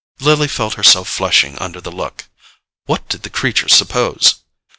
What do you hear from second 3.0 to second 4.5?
did the creature suppose?